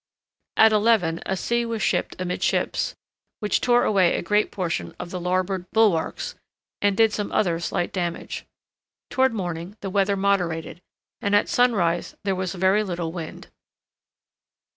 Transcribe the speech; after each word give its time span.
At 0.57 0.73
eleven, 0.73 1.21
a 1.27 1.37
sea 1.37 1.63
was 1.63 1.83
shipped 1.83 2.19
amidships, 2.19 2.95
which 3.39 3.61
tore 3.61 3.83
away 3.83 4.15
a 4.15 4.23
great 4.23 4.49
portion 4.49 4.95
of 4.99 5.11
the 5.11 5.19
larboard 5.19 5.69
bulwarks, 5.69 6.33
and 6.81 6.97
did 6.97 7.13
some 7.13 7.31
other 7.31 7.59
slight 7.59 7.93
damage. 7.93 8.43
Toward 9.11 9.31
morning 9.31 9.77
the 9.81 9.91
weather 9.91 10.17
moderated, 10.17 10.81
and 11.21 11.35
at 11.35 11.49
sunrise 11.49 12.15
there 12.23 12.33
was 12.33 12.55
very 12.55 12.83
little 12.83 13.11
wind. 13.11 13.49